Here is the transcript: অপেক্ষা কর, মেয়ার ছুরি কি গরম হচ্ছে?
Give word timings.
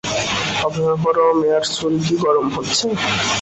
অপেক্ষা 0.65 0.95
কর, 1.05 1.17
মেয়ার 1.39 1.63
ছুরি 1.73 1.99
কি 2.05 2.15
গরম 2.23 2.45
হচ্ছে? 2.55 2.85